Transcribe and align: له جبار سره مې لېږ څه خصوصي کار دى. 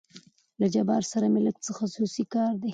له 0.59 0.67
جبار 0.75 1.03
سره 1.11 1.25
مې 1.33 1.39
لېږ 1.45 1.57
څه 1.65 1.71
خصوصي 1.79 2.23
کار 2.33 2.53
دى. 2.61 2.69